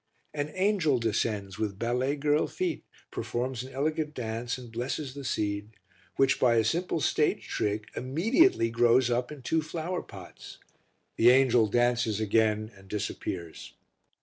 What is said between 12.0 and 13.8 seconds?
again and disappears.